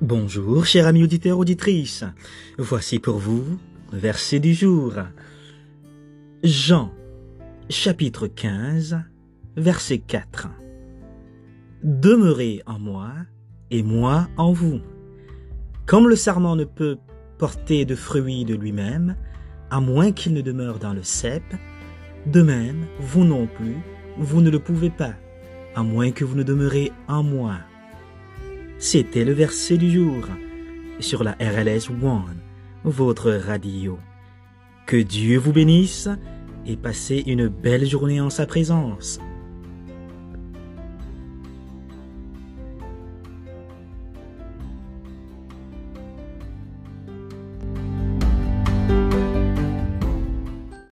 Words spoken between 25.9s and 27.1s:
que vous ne demeurez